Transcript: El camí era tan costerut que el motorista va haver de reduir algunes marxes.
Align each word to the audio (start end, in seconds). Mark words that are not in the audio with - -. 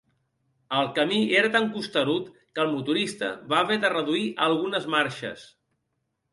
El 0.77 0.87
camí 0.99 1.19
era 1.41 1.51
tan 1.55 1.67
costerut 1.75 2.33
que 2.39 2.65
el 2.65 2.73
motorista 2.79 3.31
va 3.53 3.61
haver 3.67 3.79
de 3.87 3.95
reduir 3.95 4.27
algunes 4.49 4.93
marxes. 4.99 5.49